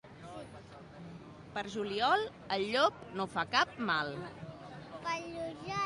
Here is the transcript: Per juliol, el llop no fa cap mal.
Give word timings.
Per 1.57 1.63
juliol, 1.75 2.25
el 2.57 2.65
llop 2.73 2.99
no 3.21 3.31
fa 3.37 3.47
cap 3.55 3.79
mal. 3.93 4.15